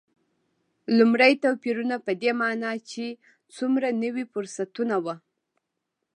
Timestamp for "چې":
2.89-3.05